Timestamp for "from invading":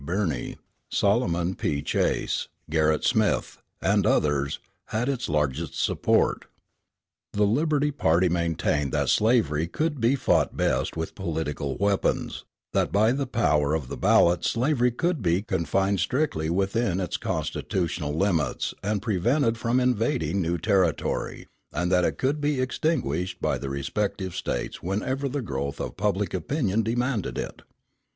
19.55-20.41